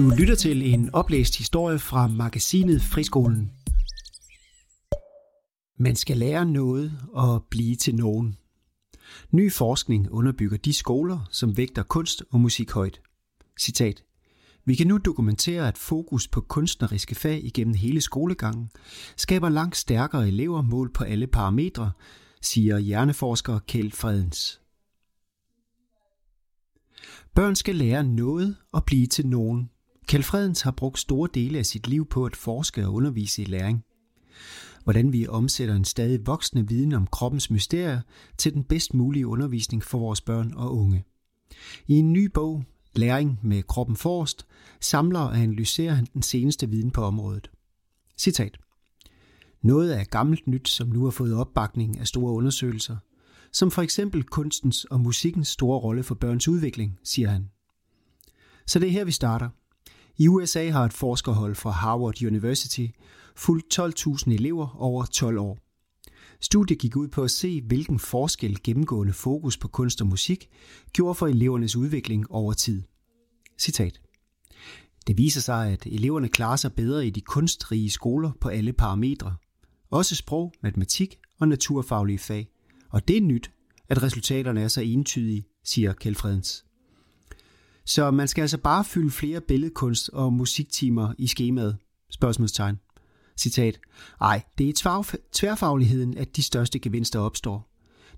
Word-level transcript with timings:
Du 0.00 0.10
lytter 0.18 0.34
til 0.34 0.74
en 0.74 0.94
oplæst 0.94 1.38
historie 1.38 1.78
fra 1.78 2.06
magasinet 2.06 2.82
Friskolen. 2.82 3.50
Man 5.78 5.96
skal 5.96 6.16
lære 6.16 6.44
noget 6.44 6.92
og 7.12 7.44
blive 7.50 7.76
til 7.76 7.94
nogen. 7.94 8.36
Ny 9.30 9.52
forskning 9.52 10.10
underbygger 10.10 10.56
de 10.56 10.72
skoler, 10.72 11.28
som 11.30 11.56
vægter 11.56 11.82
kunst 11.82 12.22
og 12.30 12.40
musik 12.40 12.70
højt. 12.70 13.00
Citat. 13.60 14.04
Vi 14.64 14.74
kan 14.74 14.86
nu 14.86 14.98
dokumentere, 14.98 15.68
at 15.68 15.78
fokus 15.78 16.28
på 16.28 16.40
kunstneriske 16.40 17.14
fag 17.14 17.44
igennem 17.44 17.74
hele 17.74 18.00
skolegangen 18.00 18.70
skaber 19.16 19.48
langt 19.48 19.76
stærkere 19.76 20.28
elever 20.28 20.62
mål 20.62 20.92
på 20.92 21.04
alle 21.04 21.26
parametre, 21.26 21.92
siger 22.42 22.78
hjerneforsker 22.78 23.58
Kjeld 23.58 23.92
Fredens. 23.92 24.60
Børn 27.34 27.54
skal 27.54 27.74
lære 27.74 28.04
noget 28.04 28.56
og 28.72 28.84
blive 28.84 29.06
til 29.06 29.26
nogen. 29.26 29.70
Kjeld 30.10 30.22
Fredens 30.22 30.60
har 30.60 30.70
brugt 30.70 30.98
store 30.98 31.28
dele 31.34 31.58
af 31.58 31.66
sit 31.66 31.88
liv 31.88 32.06
på 32.06 32.24
at 32.24 32.36
forske 32.36 32.86
og 32.86 32.94
undervise 32.94 33.42
i 33.42 33.44
læring. 33.44 33.84
Hvordan 34.84 35.12
vi 35.12 35.26
omsætter 35.26 35.74
en 35.74 35.84
stadig 35.84 36.26
voksende 36.26 36.68
viden 36.68 36.92
om 36.92 37.06
kroppens 37.06 37.50
mysterier 37.50 38.00
til 38.38 38.54
den 38.54 38.64
bedst 38.64 38.94
mulige 38.94 39.26
undervisning 39.26 39.84
for 39.84 39.98
vores 39.98 40.20
børn 40.20 40.52
og 40.56 40.76
unge. 40.76 41.04
I 41.86 41.94
en 41.94 42.12
ny 42.12 42.24
bog, 42.24 42.64
Læring 42.94 43.38
med 43.42 43.62
kroppen 43.62 43.96
forrest, 43.96 44.46
samler 44.80 45.20
og 45.20 45.38
analyserer 45.38 45.94
han 45.94 46.06
den 46.14 46.22
seneste 46.22 46.70
viden 46.70 46.90
på 46.90 47.02
området. 47.02 47.50
Citat. 48.18 48.58
Noget 49.62 50.00
er 50.00 50.04
gammelt 50.04 50.46
nyt, 50.46 50.68
som 50.68 50.88
nu 50.88 51.04
har 51.04 51.10
fået 51.10 51.34
opbakning 51.34 51.98
af 51.98 52.06
store 52.06 52.32
undersøgelser, 52.32 52.96
som 53.52 53.70
for 53.70 53.82
eksempel 53.82 54.22
kunstens 54.22 54.84
og 54.84 55.00
musikkens 55.00 55.48
store 55.48 55.78
rolle 55.78 56.02
for 56.02 56.14
børns 56.14 56.48
udvikling, 56.48 56.98
siger 57.04 57.28
han. 57.28 57.50
Så 58.66 58.78
det 58.78 58.88
er 58.88 58.92
her, 58.92 59.04
vi 59.04 59.12
starter. 59.12 59.48
I 60.20 60.28
USA 60.28 60.70
har 60.70 60.84
et 60.84 60.92
forskerhold 60.92 61.54
fra 61.54 61.70
Harvard 61.70 62.22
University 62.24 62.86
fulgt 63.36 63.78
12.000 63.78 64.32
elever 64.32 64.76
over 64.76 65.04
12 65.04 65.38
år. 65.38 65.58
Studiet 66.40 66.78
gik 66.78 66.96
ud 66.96 67.08
på 67.08 67.22
at 67.22 67.30
se, 67.30 67.62
hvilken 67.62 67.98
forskel 67.98 68.62
gennemgående 68.62 69.12
fokus 69.12 69.56
på 69.56 69.68
kunst 69.68 70.00
og 70.00 70.06
musik 70.06 70.48
gjorde 70.92 71.14
for 71.14 71.26
elevernes 71.26 71.76
udvikling 71.76 72.30
over 72.30 72.52
tid. 72.52 72.82
Citat. 73.58 74.00
Det 75.06 75.18
viser 75.18 75.40
sig, 75.40 75.72
at 75.72 75.86
eleverne 75.86 76.28
klarer 76.28 76.56
sig 76.56 76.72
bedre 76.72 77.06
i 77.06 77.10
de 77.10 77.20
kunstrige 77.20 77.90
skoler 77.90 78.30
på 78.40 78.48
alle 78.48 78.72
parametre. 78.72 79.36
Også 79.90 80.16
sprog, 80.16 80.52
matematik 80.62 81.18
og 81.38 81.48
naturfaglige 81.48 82.18
fag. 82.18 82.48
Og 82.88 83.08
det 83.08 83.16
er 83.16 83.20
nyt, 83.20 83.50
at 83.88 84.02
resultaterne 84.02 84.62
er 84.62 84.68
så 84.68 84.80
entydige, 84.80 85.44
siger 85.64 85.92
Kjeld 85.92 86.16
Fredens. 86.16 86.64
Så 87.84 88.10
man 88.10 88.28
skal 88.28 88.42
altså 88.42 88.58
bare 88.58 88.84
fylde 88.84 89.10
flere 89.10 89.40
billedkunst- 89.52 90.08
og 90.12 90.32
musiktimer 90.32 91.14
i 91.18 91.26
skemaet? 91.26 91.76
Spørgsmålstegn. 92.10 92.78
Citat. 93.36 93.80
Ej, 94.20 94.42
det 94.58 94.64
er 94.64 94.68
i 94.68 95.12
tværfagligheden, 95.32 96.18
at 96.18 96.36
de 96.36 96.42
største 96.42 96.78
gevinster 96.78 97.20
opstår. 97.20 97.70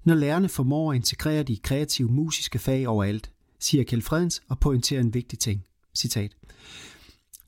Når 0.05 0.15
lærerne 0.15 0.49
formår 0.49 0.93
at 0.93 0.97
integrere 0.97 1.43
de 1.43 1.57
kreative 1.57 2.09
musiske 2.09 2.59
fag 2.59 2.89
overalt, 2.89 3.31
siger 3.61 3.85
Kjeld 3.85 4.03
Fredens 4.03 4.43
og 4.49 4.59
pointerer 4.59 5.01
en 5.01 5.15
vigtig 5.15 5.39
ting. 5.39 5.65
Citat. 5.95 6.37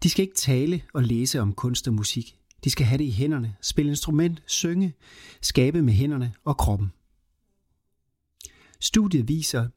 De 0.03 0.11
skal 0.11 0.23
ikke 0.23 0.35
tale 0.35 0.83
og 0.93 1.03
læse 1.03 1.41
om 1.41 1.53
kunst 1.53 1.89
og 1.89 1.95
musik. 1.95 2.37
De 2.65 2.71
skal 2.71 2.87
have 2.87 2.99
det 2.99 3.05
i 3.05 3.11
hænderne, 3.11 3.57
spille 3.61 3.91
instrument, 3.91 4.43
synge, 4.47 4.95
skabe 5.41 5.83
med 5.83 5.93
hænderne 5.93 6.33
og 6.45 6.57
kroppen. 6.57 6.93
Studiet 8.81 9.29
viser, 9.29 9.69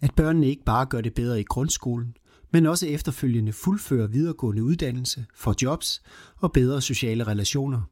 at 0.00 0.14
børnene 0.14 0.48
ikke 0.48 0.64
bare 0.64 0.86
gør 0.86 1.00
det 1.00 1.14
bedre 1.14 1.40
i 1.40 1.44
grundskolen, 1.44 2.16
men 2.52 2.66
også 2.66 2.86
efterfølgende 2.86 3.52
fuldfører 3.52 4.06
videregående 4.06 4.64
uddannelse, 4.64 5.26
får 5.34 5.54
jobs 5.62 6.02
og 6.36 6.52
bedre 6.52 6.80
sociale 6.80 7.24
relationer. 7.24 7.82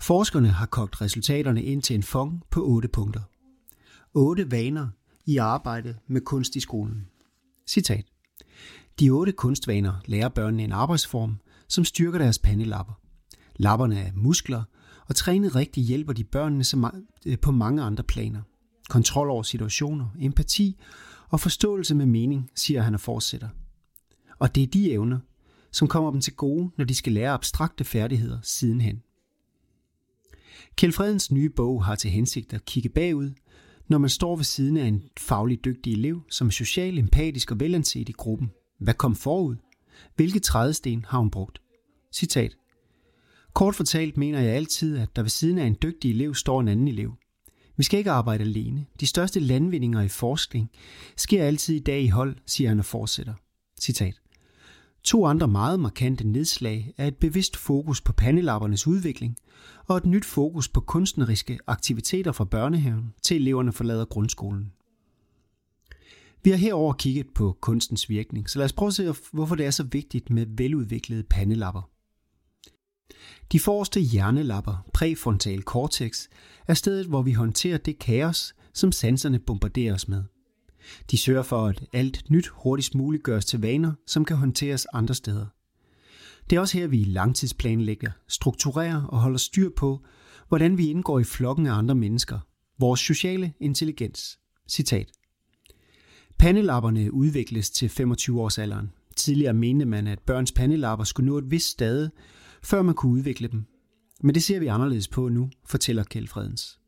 Forskerne 0.00 0.48
har 0.48 0.66
kogt 0.66 1.00
resultaterne 1.00 1.62
ind 1.62 1.82
til 1.82 1.94
en 1.94 2.02
fong 2.02 2.42
på 2.50 2.64
otte 2.64 2.88
punkter. 2.88 3.20
Otte 4.14 4.50
vaner 4.50 4.88
i 5.26 5.36
arbejdet 5.36 5.96
med 6.06 6.20
kunst 6.20 6.56
i 6.56 6.60
skolen. 6.60 7.06
Citat. 7.66 8.04
De 9.00 9.10
otte 9.10 9.32
kunstvaner 9.32 9.92
lærer 10.06 10.28
børnene 10.28 10.64
en 10.64 10.72
arbejdsform, 10.72 11.36
som 11.68 11.84
styrker 11.84 12.18
deres 12.18 12.38
pandelapper. 12.38 13.00
Lapperne 13.56 14.00
er 14.00 14.12
muskler, 14.14 14.62
og 15.08 15.16
trænet 15.16 15.56
rigtigt 15.56 15.86
hjælper 15.86 16.12
de 16.12 16.24
børnene 16.24 16.64
på 17.36 17.50
mange 17.50 17.82
andre 17.82 18.04
planer. 18.04 18.42
Kontrol 18.88 19.30
over 19.30 19.42
situationer, 19.42 20.06
empati 20.20 20.76
og 21.28 21.40
forståelse 21.40 21.94
med 21.94 22.06
mening, 22.06 22.50
siger 22.54 22.82
han 22.82 22.94
og 22.94 23.00
fortsætter. 23.00 23.48
Og 24.38 24.54
det 24.54 24.62
er 24.62 24.66
de 24.66 24.92
evner, 24.92 25.18
som 25.70 25.88
kommer 25.88 26.10
dem 26.10 26.20
til 26.20 26.32
gode, 26.32 26.70
når 26.76 26.84
de 26.84 26.94
skal 26.94 27.12
lære 27.12 27.30
abstrakte 27.30 27.84
færdigheder 27.84 28.38
sidenhen. 28.42 29.02
Kjeld 30.76 30.92
Fredens 30.92 31.32
nye 31.32 31.50
bog 31.50 31.84
har 31.84 31.94
til 31.94 32.10
hensigt 32.10 32.52
at 32.52 32.64
kigge 32.64 32.88
bagud, 32.88 33.30
når 33.88 33.98
man 33.98 34.10
står 34.10 34.36
ved 34.36 34.44
siden 34.44 34.76
af 34.76 34.84
en 34.84 35.02
faglig 35.18 35.64
dygtig 35.64 35.92
elev, 35.92 36.22
som 36.30 36.46
er 36.46 36.50
social, 36.50 36.98
empatisk 36.98 37.50
og 37.50 37.60
velanset 37.60 38.08
i 38.08 38.12
gruppen. 38.12 38.50
Hvad 38.78 38.94
kom 38.94 39.14
forud? 39.14 39.56
Hvilke 40.16 40.38
trædesten 40.38 41.04
har 41.08 41.18
hun 41.18 41.30
brugt? 41.30 41.60
Citat. 42.12 42.56
Kort 43.54 43.74
fortalt 43.74 44.16
mener 44.16 44.40
jeg 44.40 44.54
altid, 44.54 44.98
at 44.98 45.16
der 45.16 45.22
ved 45.22 45.30
siden 45.30 45.58
af 45.58 45.66
en 45.66 45.76
dygtig 45.82 46.10
elev 46.10 46.34
står 46.34 46.60
en 46.60 46.68
anden 46.68 46.88
elev. 46.88 47.14
Vi 47.80 47.84
skal 47.84 47.98
ikke 47.98 48.10
arbejde 48.10 48.44
alene. 48.44 48.86
De 49.00 49.06
største 49.06 49.40
landvindinger 49.40 50.00
i 50.00 50.08
forskning 50.08 50.70
sker 51.16 51.44
altid 51.44 51.76
i 51.76 51.78
dag 51.78 52.02
i 52.02 52.08
hold, 52.08 52.36
siger 52.46 52.68
han 52.68 52.78
og 52.78 52.84
fortsætter. 52.84 53.34
Citat. 53.80 54.20
To 55.04 55.26
andre 55.26 55.48
meget 55.48 55.80
markante 55.80 56.28
nedslag 56.28 56.94
er 56.96 57.06
et 57.06 57.16
bevidst 57.16 57.56
fokus 57.56 58.00
på 58.00 58.12
pandelappernes 58.12 58.86
udvikling 58.86 59.36
og 59.86 59.96
et 59.96 60.06
nyt 60.06 60.24
fokus 60.24 60.68
på 60.68 60.80
kunstneriske 60.80 61.58
aktiviteter 61.66 62.32
fra 62.32 62.44
børnehaven 62.44 63.14
til 63.22 63.36
eleverne 63.36 63.72
forlader 63.72 64.04
grundskolen. 64.04 64.72
Vi 66.44 66.50
har 66.50 66.56
herover 66.56 66.92
kigget 66.92 67.26
på 67.34 67.58
kunstens 67.60 68.08
virkning, 68.08 68.50
så 68.50 68.58
lad 68.58 68.64
os 68.64 68.72
prøve 68.72 68.88
at 68.88 68.94
se, 68.94 69.14
hvorfor 69.32 69.54
det 69.54 69.66
er 69.66 69.70
så 69.70 69.82
vigtigt 69.82 70.30
med 70.30 70.46
veludviklede 70.48 71.22
pandelapper. 71.22 71.90
De 73.52 73.60
forreste 73.60 74.00
hjernelapper, 74.00 74.86
præfrontal 74.94 75.62
cortex, 75.62 76.28
er 76.66 76.74
stedet, 76.74 77.06
hvor 77.06 77.22
vi 77.22 77.32
håndterer 77.32 77.78
det 77.78 77.98
kaos, 77.98 78.54
som 78.74 78.92
sanserne 78.92 79.38
bombarderer 79.38 79.94
os 79.94 80.08
med. 80.08 80.22
De 81.10 81.18
sørger 81.18 81.42
for, 81.42 81.66
at 81.66 81.84
alt 81.92 82.30
nyt 82.30 82.48
hurtigst 82.48 82.94
muligt 82.94 83.22
gøres 83.22 83.44
til 83.44 83.60
vaner, 83.60 83.92
som 84.06 84.24
kan 84.24 84.36
håndteres 84.36 84.86
andre 84.92 85.14
steder. 85.14 85.46
Det 86.50 86.56
er 86.56 86.60
også 86.60 86.78
her, 86.78 86.86
vi 86.86 87.04
langtidsplanlægger, 87.04 88.10
strukturerer 88.28 89.04
og 89.04 89.20
holder 89.20 89.38
styr 89.38 89.70
på, 89.76 90.00
hvordan 90.48 90.78
vi 90.78 90.90
indgår 90.90 91.18
i 91.18 91.24
flokken 91.24 91.66
af 91.66 91.74
andre 91.74 91.94
mennesker. 91.94 92.38
Vores 92.78 93.00
sociale 93.00 93.52
intelligens. 93.60 94.38
Citat. 94.68 95.06
Pandelapperne 96.38 97.12
udvikles 97.14 97.70
til 97.70 97.88
25 97.88 98.40
års 98.40 98.58
alderen. 98.58 98.90
Tidligere 99.16 99.54
mente 99.54 99.86
man, 99.86 100.06
at 100.06 100.18
børns 100.18 100.52
pandelapper 100.52 101.04
skulle 101.04 101.26
nå 101.26 101.38
et 101.38 101.50
vist 101.50 101.70
stade, 101.70 102.10
før 102.62 102.82
man 102.82 102.94
kunne 102.94 103.12
udvikle 103.12 103.48
dem. 103.48 103.64
Men 104.22 104.34
det 104.34 104.42
ser 104.42 104.58
vi 104.58 104.66
anderledes 104.66 105.08
på 105.08 105.28
nu, 105.28 105.50
fortæller 105.64 106.04
Kjeld 106.04 106.28
Fredens. 106.28 106.80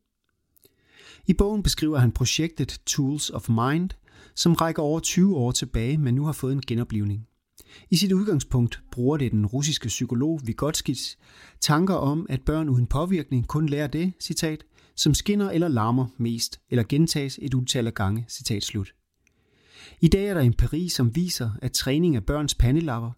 I 1.26 1.32
bogen 1.32 1.62
beskriver 1.62 1.98
han 1.98 2.12
projektet 2.12 2.80
Tools 2.86 3.30
of 3.30 3.48
Mind, 3.48 3.90
som 4.34 4.52
rækker 4.54 4.82
over 4.82 5.00
20 5.00 5.36
år 5.36 5.52
tilbage, 5.52 5.98
men 5.98 6.14
nu 6.14 6.24
har 6.24 6.32
fået 6.32 6.52
en 6.52 6.62
genoplivning. 6.66 7.26
I 7.90 7.96
sit 7.96 8.12
udgangspunkt 8.12 8.82
bruger 8.90 9.16
det 9.16 9.32
den 9.32 9.46
russiske 9.46 9.88
psykolog 9.88 10.40
Vygotskis 10.44 11.18
tanker 11.60 11.94
om, 11.94 12.26
at 12.28 12.42
børn 12.42 12.68
uden 12.68 12.86
påvirkning 12.86 13.48
kun 13.48 13.66
lærer 13.66 13.86
det, 13.86 14.12
citat, 14.20 14.64
som 14.96 15.14
skinner 15.14 15.50
eller 15.50 15.68
larmer 15.68 16.06
mest, 16.16 16.60
eller 16.70 16.84
gentages 16.88 17.38
et 17.42 17.54
utal 17.54 17.86
af 17.86 17.94
gange, 17.94 18.24
citat 18.28 18.62
slut. 18.62 18.94
I 20.00 20.08
dag 20.08 20.26
er 20.26 20.34
der 20.34 20.40
empiri, 20.40 20.88
som 20.88 21.16
viser, 21.16 21.50
at 21.62 21.72
træning 21.72 22.16
af 22.16 22.24
børns 22.24 22.54
pandelapper 22.54 23.10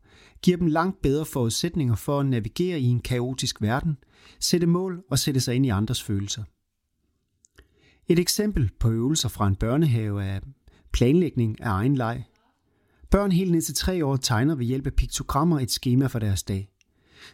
giver 0.42 0.56
dem 0.56 0.66
langt 0.66 1.02
bedre 1.02 1.24
forudsætninger 1.24 1.94
for 1.94 2.20
at 2.20 2.26
navigere 2.26 2.80
i 2.80 2.84
en 2.84 3.00
kaotisk 3.00 3.62
verden, 3.62 3.96
sætte 4.40 4.66
mål 4.66 5.04
og 5.10 5.18
sætte 5.18 5.40
sig 5.40 5.54
ind 5.54 5.66
i 5.66 5.68
andres 5.68 6.02
følelser. 6.02 6.44
Et 8.08 8.18
eksempel 8.18 8.70
på 8.80 8.90
øvelser 8.90 9.28
fra 9.28 9.46
en 9.46 9.56
børnehave 9.56 10.24
er 10.24 10.40
planlægning 10.92 11.60
af 11.60 11.70
egen 11.70 11.96
leg. 11.96 12.24
Børn 13.10 13.32
helt 13.32 13.52
ned 13.52 13.62
til 13.62 13.74
tre 13.74 14.04
år 14.06 14.16
tegner 14.16 14.54
ved 14.54 14.66
hjælp 14.66 14.86
af 14.86 14.94
piktogrammer 14.94 15.60
et 15.60 15.70
schema 15.70 16.06
for 16.06 16.18
deres 16.18 16.42
dag. 16.42 16.68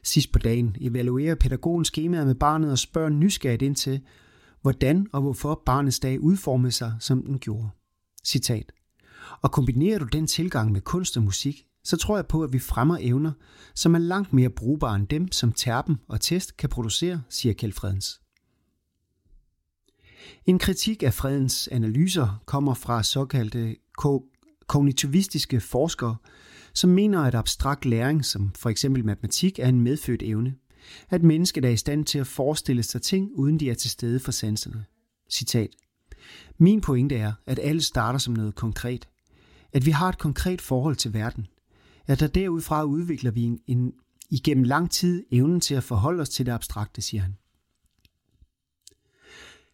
Sidst 0.03 0.33
på 0.33 0.39
dagen 0.39 0.77
evaluerer 0.81 1.35
pædagogen 1.35 1.85
skemaet 1.85 2.27
med 2.27 2.35
barnet 2.35 2.71
og 2.71 2.79
spørger 2.79 3.09
nysgerrigt 3.09 3.63
ind 3.63 3.77
til, 3.77 4.01
hvordan 4.63 5.07
og 5.13 5.23
hvorfor 5.23 5.63
barnets 5.67 5.99
dag 5.99 6.21
udformede 6.21 6.73
sig, 6.73 6.95
som 7.01 7.23
den 7.23 7.39
gjorde. 7.39 7.69
Citat. 8.25 8.73
Og 9.43 9.53
kombinerer 9.53 9.99
du 9.99 10.05
den 10.05 10.27
tilgang 10.27 10.73
med 10.73 10.81
kunst 10.81 11.17
og 11.17 11.23
musik, 11.23 11.67
så 11.85 11.97
tror 11.97 12.17
jeg 12.17 12.27
på, 12.27 12.43
at 12.43 12.53
vi 12.53 12.59
fremmer 12.59 12.99
evner, 13.01 13.33
som 13.75 13.95
er 13.95 13.99
langt 13.99 14.33
mere 14.33 14.51
brugbare 14.51 14.97
end 14.97 15.09
dem, 15.09 15.33
som 15.33 15.53
terpen 15.53 15.97
og 16.09 16.21
test 16.21 16.57
kan 16.57 16.69
producere, 16.69 17.23
siger 17.29 17.53
Kjeld 17.53 17.73
Fredens. 17.73 18.21
En 20.47 20.59
kritik 20.59 21.03
af 21.03 21.15
fredens 21.15 21.69
analyser 21.73 22.43
kommer 22.47 22.75
fra 22.75 23.03
såkaldte 23.03 23.77
kognitivistiske 24.67 25.61
forskere, 25.61 26.17
som 26.75 26.91
mener, 26.91 27.21
at 27.21 27.35
abstrakt 27.35 27.85
læring, 27.85 28.25
som 28.25 28.53
for 28.55 28.71
eksempel 28.71 29.05
matematik, 29.05 29.59
er 29.59 29.69
en 29.69 29.81
medfødt 29.81 30.23
evne. 30.23 30.55
At 31.11 31.23
mennesket 31.23 31.65
er 31.65 31.69
i 31.69 31.77
stand 31.77 32.05
til 32.05 32.19
at 32.19 32.27
forestille 32.27 32.83
sig 32.83 33.03
ting, 33.03 33.31
uden 33.35 33.61
de 33.61 33.71
er 33.71 33.75
til 33.75 33.91
stede 33.91 34.21
for 34.21 34.33
sanserne. 34.33 34.85
Citat. 35.31 35.71
Min 36.59 36.81
pointe 36.81 37.17
er, 37.17 37.33
at 37.47 37.59
alle 37.63 37.83
starter 37.83 38.19
som 38.19 38.35
noget 38.35 38.55
konkret. 38.55 39.09
At 39.73 39.87
vi 39.87 39.91
har 39.91 40.09
et 40.09 40.19
konkret 40.19 40.61
forhold 40.61 40.97
til 40.97 41.15
verden. 41.15 41.47
At 42.07 42.21
der 42.21 42.27
derudfra 42.27 42.85
udvikler 42.85 43.31
vi 43.31 43.43
en, 43.43 43.61
en, 43.67 43.93
igennem 44.31 44.65
lang 44.65 44.91
tid 44.91 45.25
evnen 45.31 45.61
til 45.61 45.75
at 45.75 45.85
forholde 45.85 46.21
os 46.21 46.29
til 46.29 46.47
det 46.47 46.53
abstrakte, 46.53 47.03
siger 47.03 47.23
han. 47.23 47.37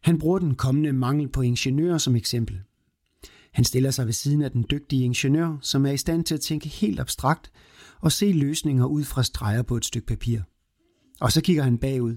Han 0.03 0.19
bruger 0.19 0.39
den 0.39 0.55
kommende 0.55 0.93
mangel 0.93 1.29
på 1.29 1.43
ingeniører 1.43 1.99
som 1.99 2.17
eksempel. 2.17 2.61
Han 3.53 3.65
stiller 3.65 3.91
sig 3.91 4.07
ved 4.07 4.13
siden 4.13 4.43
af 4.43 4.51
den 4.51 4.65
dygtige 4.71 5.05
ingeniør, 5.05 5.59
som 5.61 5.87
er 5.87 5.91
i 5.91 5.97
stand 5.97 6.25
til 6.25 6.35
at 6.35 6.41
tænke 6.41 6.69
helt 6.69 7.01
abstrakt 7.01 7.53
og 8.01 8.13
se 8.13 8.33
løsninger 8.33 8.85
ud 8.85 9.05
fra 9.05 9.23
streger 9.23 9.63
på 9.63 9.77
et 9.77 9.85
stykke 9.85 10.07
papir. 10.07 10.41
Og 11.21 11.33
så 11.33 11.41
kigger 11.41 11.63
han 11.63 11.79
bagud. 11.79 12.17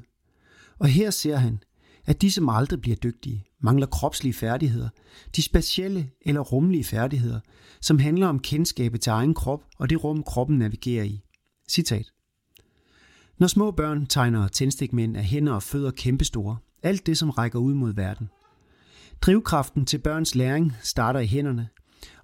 Og 0.79 0.87
her 0.87 1.09
ser 1.09 1.35
han, 1.35 1.59
at 2.05 2.21
de, 2.21 2.31
som 2.31 2.49
aldrig 2.49 2.81
bliver 2.81 2.97
dygtige, 2.97 3.45
mangler 3.61 3.87
kropslige 3.87 4.33
færdigheder, 4.33 4.89
de 5.35 5.41
specielle 5.41 6.09
eller 6.21 6.41
rumlige 6.41 6.83
færdigheder, 6.83 7.39
som 7.81 7.99
handler 7.99 8.27
om 8.27 8.39
kendskabet 8.39 9.01
til 9.01 9.09
egen 9.09 9.33
krop 9.33 9.63
og 9.77 9.89
det 9.89 10.03
rum, 10.03 10.23
kroppen 10.23 10.57
navigerer 10.57 11.03
i. 11.03 11.21
Citat. 11.69 12.11
Når 13.37 13.47
små 13.47 13.71
børn 13.71 14.05
tegner 14.05 14.47
tændstikmænd 14.47 15.17
af 15.17 15.23
hænder 15.23 15.53
og 15.53 15.63
fødder 15.63 15.91
kæmpestore, 15.91 16.57
alt 16.83 17.05
det, 17.05 17.17
som 17.17 17.29
rækker 17.29 17.59
ud 17.59 17.73
mod 17.73 17.93
verden. 17.93 18.29
Drivkraften 19.21 19.85
til 19.85 19.97
børns 19.97 20.35
læring 20.35 20.75
starter 20.81 21.19
i 21.19 21.27
hænderne, 21.27 21.69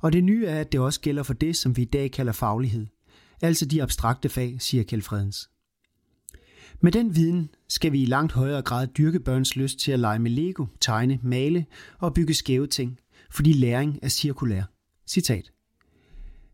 og 0.02 0.14
det 0.14 0.24
nye 0.24 0.46
er, 0.46 0.60
at 0.60 0.72
det 0.72 0.80
også 0.80 1.02
gælder 1.02 1.24
for 1.24 1.34
det, 1.34 1.56
som 1.56 1.78
vi 1.78 1.82
i 1.82 1.86
dag 1.86 2.12
kalder 2.12 2.32
faglighed, 2.32 2.88
altså 3.42 3.66
de 3.66 3.84
abstrakte 3.84 4.30
fag, 4.30 4.56
siger 4.60 4.84
Kjeld 4.84 5.02
Fredens. 5.02 5.50
Med 6.82 6.92
den 6.92 7.16
viden 7.16 7.50
skal 7.70 7.92
vi 7.92 8.02
i 8.02 8.06
langt 8.06 8.32
højere 8.32 8.62
grad 8.62 8.88
dyrke 8.88 9.20
børns 9.20 9.56
lyst 9.56 9.80
til 9.80 9.92
at 9.92 10.00
lege 10.00 10.20
med 10.20 10.32
Lego, 10.32 10.66
tegne, 10.80 11.20
male 11.24 11.66
og 12.00 12.14
bygge 12.14 12.34
skæve 12.34 12.68
ting, 12.68 13.00
fordi 13.32 13.54
læring 13.54 14.00
er 14.02 14.10
cirkulær. 14.10 14.64
Citat. 15.08 15.52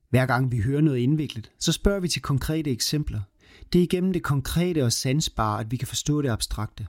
Hver 0.10 0.26
gang 0.26 0.52
vi 0.52 0.58
hører 0.58 0.82
noget 0.82 0.98
indviklet, 0.98 1.52
så 1.60 1.72
spørger 1.72 2.00
vi 2.00 2.08
til 2.08 2.22
konkrete 2.22 2.72
eksempler. 2.72 3.22
Det 3.74 3.80
er 3.80 3.84
igennem 3.84 4.14
det 4.14 4.24
konkrete 4.24 4.84
og 4.84 4.92
sansbare, 4.92 5.60
at 5.60 5.72
vi 5.72 5.78
kan 5.78 5.88
forstå 5.88 6.22
det 6.22 6.30
abstrakte. 6.30 6.88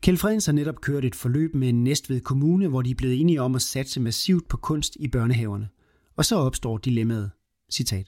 Kjeld 0.00 0.16
Fredens 0.16 0.46
har 0.46 0.52
netop 0.52 0.80
kørt 0.80 1.04
et 1.04 1.14
forløb 1.14 1.54
med 1.54 1.68
en 1.68 1.84
Næstved 1.84 2.20
Kommune, 2.20 2.68
hvor 2.68 2.82
de 2.82 2.90
er 2.90 2.94
blevet 2.94 3.20
enige 3.20 3.42
om 3.42 3.54
at 3.54 3.62
satse 3.62 4.00
massivt 4.00 4.48
på 4.48 4.56
kunst 4.56 4.96
i 5.00 5.08
børnehaverne. 5.08 5.68
Og 6.16 6.24
så 6.24 6.36
opstår 6.36 6.78
dilemmaet. 6.78 7.30
Citat. 7.72 8.06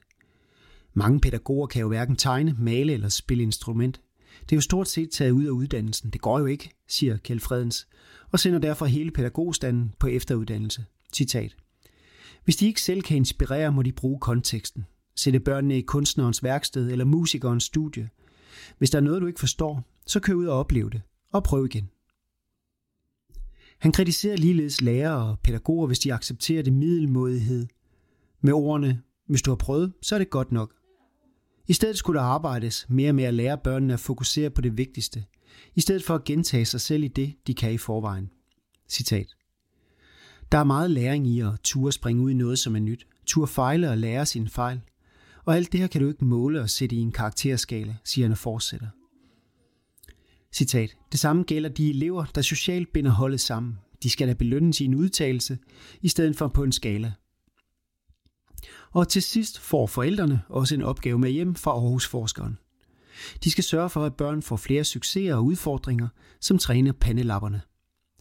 Mange 0.95 1.21
pædagoger 1.21 1.67
kan 1.67 1.81
jo 1.81 1.89
hverken 1.89 2.17
tegne, 2.17 2.57
male 2.59 2.93
eller 2.93 3.09
spille 3.09 3.43
instrument. 3.43 4.01
Det 4.41 4.53
er 4.53 4.57
jo 4.57 4.61
stort 4.61 4.89
set 4.89 5.11
taget 5.11 5.31
ud 5.31 5.45
af 5.45 5.51
uddannelsen. 5.51 6.11
Det 6.11 6.21
går 6.21 6.39
jo 6.39 6.47
ikke, 6.47 6.71
siger 6.89 7.17
Kjeld 7.17 7.41
Fredens, 7.41 7.89
og 8.33 8.41
sender 8.41 8.59
derfor 8.59 8.87
hele 8.87 9.11
pædagogstanden 9.11 9.95
på 9.99 10.07
efteruddannelse. 10.07 10.85
Citat. 11.13 11.57
Hvis 12.45 12.57
de 12.57 12.67
ikke 12.67 12.83
selv 12.83 13.03
kan 13.03 13.17
inspirere, 13.17 13.73
må 13.73 13.83
de 13.83 13.93
bruge 13.93 14.21
konteksten. 14.21 14.87
Sætte 15.17 15.41
børnene 15.41 15.79
i 15.79 15.83
kunstnerens 15.83 16.43
værksted 16.43 16.91
eller 16.91 17.05
musikerens 17.05 17.65
studie. 17.65 18.09
Hvis 18.79 18.91
der 18.91 18.99
er 18.99 19.03
noget, 19.03 19.23
du 19.23 19.27
ikke 19.27 19.41
forstår, 19.41 19.83
så 20.07 20.21
kør 20.21 20.35
ud 20.35 20.47
og 20.47 20.59
oplev 20.59 20.91
det 20.91 21.03
og 21.33 21.45
prøv 21.45 21.65
igen. 21.65 21.91
Han 23.79 23.93
kritiserer 23.93 24.37
ligeledes 24.37 24.81
lærere 24.81 25.31
og 25.31 25.39
pædagoger, 25.39 25.87
hvis 25.87 25.99
de 25.99 26.15
accepterer 26.15 26.63
det 26.63 26.73
middelmodighed 26.73 27.67
med 28.41 28.53
ordene, 28.53 29.03
hvis 29.27 29.43
du 29.43 29.51
har 29.51 29.57
prøvet, 29.57 29.93
så 30.03 30.15
er 30.15 30.19
det 30.19 30.31
godt 30.31 30.53
nok. 30.53 30.75
I 31.71 31.73
stedet 31.73 31.99
skulle 31.99 32.21
der 32.21 32.27
arbejdes 32.27 32.87
mere 32.89 33.13
med 33.13 33.25
at 33.25 33.35
lære 33.35 33.59
børnene 33.59 33.93
at 33.93 34.01
fokusere 34.01 34.51
på 34.51 34.61
det 34.61 34.79
vigtigste, 34.79 35.25
i 35.75 35.81
stedet 35.81 36.05
for 36.05 36.15
at 36.15 36.25
gentage 36.25 36.65
sig 36.65 36.81
selv 36.81 37.03
i 37.03 37.09
det, 37.09 37.35
de 37.47 37.55
kan 37.55 37.73
i 37.73 37.79
forvejen. 37.79 38.31
Citat. 38.89 39.27
Der 40.53 40.59
er 40.59 40.65
meget 40.65 40.91
læring 40.91 41.27
i 41.27 41.41
at 41.41 41.53
ture 41.65 41.93
springe 41.93 42.23
ud 42.23 42.31
i 42.31 42.35
noget, 42.35 42.59
som 42.59 42.77
er 42.77 42.81
nyt, 42.81 43.07
ture 43.27 43.47
fejle 43.47 43.91
og 43.91 43.99
lære 43.99 44.27
sin 44.27 44.49
fejl. 44.49 44.81
Og 45.45 45.57
alt 45.57 45.73
det 45.73 45.81
her 45.81 45.87
kan 45.87 46.01
du 46.01 46.09
ikke 46.09 46.25
måle 46.25 46.61
og 46.61 46.71
sætte 46.71 46.97
i 46.97 46.99
en 46.99 47.13
karakterskala, 47.13 47.97
siger 48.05 48.25
han 48.25 48.33
og 48.33 48.39
fortsætter. 48.39 48.89
Citat. 50.53 50.97
Det 51.13 51.21
samme 51.21 51.43
gælder 51.43 51.69
de 51.69 51.91
elever, 51.91 52.25
der 52.25 52.43
socialt 52.43 52.93
binder 52.93 53.11
holdet 53.11 53.41
sammen. 53.41 53.79
De 54.03 54.11
skal 54.11 54.29
da 54.29 54.33
belønnes 54.33 54.81
i 54.81 54.85
en 54.85 54.95
udtalelse, 54.95 55.59
i 56.03 56.09
stedet 56.09 56.37
for 56.37 56.49
på 56.49 56.63
en 56.63 56.73
skala. 56.73 57.13
Og 58.93 59.09
til 59.09 59.23
sidst 59.23 59.59
får 59.59 59.87
forældrene 59.87 60.43
også 60.49 60.75
en 60.75 60.83
opgave 60.83 61.19
med 61.19 61.31
hjem 61.31 61.55
fra 61.55 61.71
Aarhus-forskeren. 61.71 62.59
De 63.45 63.51
skal 63.51 63.65
sørge 63.65 63.91
for, 63.91 64.05
at 64.05 64.15
børn 64.15 64.43
får 64.43 64.57
flere 64.57 64.85
succeser 64.85 65.35
og 65.35 65.45
udfordringer, 65.45 66.09
som 66.41 66.59
træner 66.59 66.93
pandelapperne. 66.93 67.61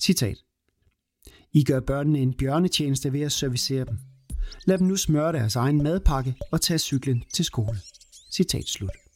Citat. 0.01 0.38
I 1.54 1.63
gør 1.63 1.80
børnene 1.80 2.19
en 2.19 2.33
bjørnetjeneste 2.33 3.13
ved 3.13 3.21
at 3.21 3.31
servicere 3.31 3.86
dem. 3.86 3.98
Lad 4.66 4.77
dem 4.77 4.88
nu 4.88 4.98
smøre 4.98 5.33
deres 5.33 5.56
egen 5.56 5.83
madpakke 5.83 6.36
og 6.51 6.62
tage 6.62 6.77
cyklen 6.77 7.24
til 7.33 7.45
skole. 7.45 7.77
Citat 8.31 8.68
slut. 8.68 9.08